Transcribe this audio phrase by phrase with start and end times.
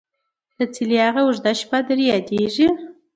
[0.57, 2.67] دڅيلې هغه او ژده شپه در ياديژي?